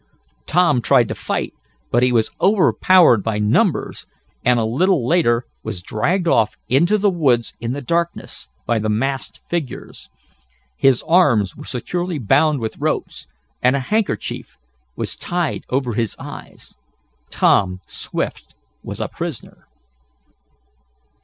[0.47, 1.53] Tom tried to fight,
[1.91, 4.07] but he was overpowered by numbers
[4.43, 8.89] and, a little later, was dragged off into the woods in the darkness by the
[8.89, 10.09] masked figures.
[10.75, 13.27] His arms were securely bound with ropes,
[13.61, 14.57] and a handkerchief
[14.95, 16.79] was tied over his eyes.
[17.29, 19.67] Tom Swift was a prisoner.